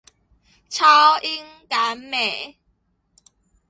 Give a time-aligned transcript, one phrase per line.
[0.67, 2.57] 超英趕美